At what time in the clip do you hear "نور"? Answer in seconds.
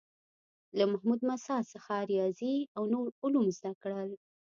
2.93-3.05